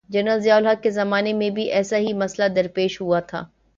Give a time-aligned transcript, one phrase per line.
[0.09, 3.43] General Zia ul Haq کے زمانے میں بھی ایسا ہی مسئلہ درپیش ہوا تھا۔